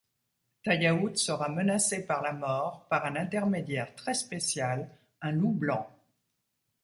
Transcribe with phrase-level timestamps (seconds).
[0.63, 4.89] Tayaout sera menacé par la mort par un intermédiaire très spécial,
[5.21, 5.87] un loup blanc.